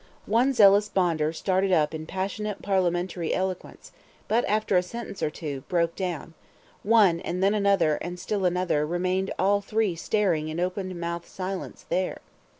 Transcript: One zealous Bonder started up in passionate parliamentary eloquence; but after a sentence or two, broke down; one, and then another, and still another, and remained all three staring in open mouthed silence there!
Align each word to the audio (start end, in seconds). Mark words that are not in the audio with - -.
One 0.25 0.51
zealous 0.51 0.89
Bonder 0.89 1.31
started 1.31 1.71
up 1.71 1.93
in 1.93 2.07
passionate 2.07 2.63
parliamentary 2.63 3.35
eloquence; 3.35 3.91
but 4.27 4.43
after 4.45 4.75
a 4.75 4.81
sentence 4.81 5.21
or 5.21 5.29
two, 5.29 5.61
broke 5.69 5.95
down; 5.95 6.33
one, 6.81 7.19
and 7.19 7.43
then 7.43 7.53
another, 7.53 7.97
and 7.97 8.19
still 8.19 8.43
another, 8.45 8.81
and 8.81 8.89
remained 8.89 9.31
all 9.37 9.61
three 9.61 9.95
staring 9.95 10.47
in 10.49 10.59
open 10.59 10.99
mouthed 10.99 11.27
silence 11.27 11.85
there! 11.87 12.17